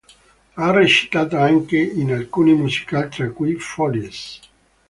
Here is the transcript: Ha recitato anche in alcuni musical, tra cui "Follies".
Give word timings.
Ha 0.55 0.71
recitato 0.71 1.37
anche 1.37 1.77
in 1.77 2.11
alcuni 2.11 2.55
musical, 2.55 3.07
tra 3.09 3.29
cui 3.29 3.53
"Follies". 3.59 4.39